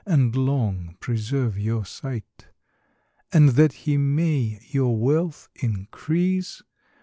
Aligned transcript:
And 0.03 0.35
long 0.35 0.97
preserve 0.99 1.59
your 1.59 1.85
sight. 1.85 2.23
I 2.39 2.45
And 3.37 3.49
that 3.49 3.73
he 3.85 3.97
may 3.97 4.59
your 4.71 4.97
wealth 4.97 5.47
increase 5.53 6.63